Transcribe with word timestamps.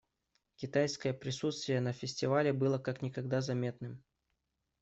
Китайское 0.55 1.13
присутствие 1.13 1.79
на 1.79 1.93
фестивале 1.93 2.53
было 2.53 2.79
как 2.79 3.03
никогда 3.03 3.39
заметным. 3.39 4.03